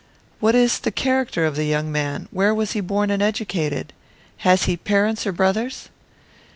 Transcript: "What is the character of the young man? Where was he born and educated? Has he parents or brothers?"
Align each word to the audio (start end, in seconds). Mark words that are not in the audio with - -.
"What 0.39 0.55
is 0.55 0.79
the 0.79 0.89
character 0.89 1.45
of 1.45 1.55
the 1.55 1.65
young 1.65 1.91
man? 1.91 2.27
Where 2.31 2.55
was 2.55 2.71
he 2.71 2.81
born 2.81 3.11
and 3.11 3.21
educated? 3.21 3.93
Has 4.37 4.63
he 4.63 4.75
parents 4.75 5.27
or 5.27 5.31
brothers?" 5.31 5.89